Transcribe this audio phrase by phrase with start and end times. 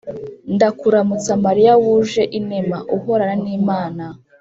[0.55, 4.05] “ndakuramutsa mariya wuje inema, uhorana n’imana